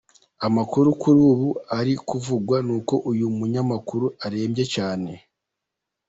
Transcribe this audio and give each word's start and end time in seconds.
Amakuru 0.47 0.87
kuri 1.01 1.19
ubu 1.31 1.49
ari 1.77 1.93
kuvugwa 2.07 2.57
nuko 2.67 2.95
uyu 3.11 3.25
Munyamakuru 3.37 4.05
arembye 4.25 4.65
cyane. 4.75 5.11